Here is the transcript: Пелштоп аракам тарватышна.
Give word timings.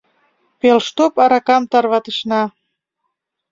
Пелштоп 0.59 1.13
аракам 1.23 1.63
тарватышна. 1.71 2.41